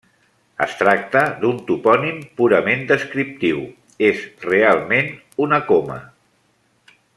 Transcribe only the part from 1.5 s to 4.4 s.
topònim purament descriptiu: és